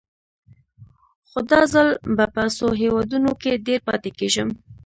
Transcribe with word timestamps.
خو 1.29 1.39
دا 1.49 1.61
ځل 1.73 1.87
به 2.15 2.25
په 2.33 2.43
څو 2.57 2.67
هېوادونو 2.81 3.31
کې 3.41 3.61
ډېر 3.67 3.79
پاتې 3.87 4.09
کېږم. 4.19 4.49